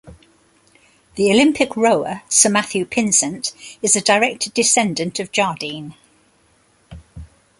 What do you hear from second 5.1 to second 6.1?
of Jardine.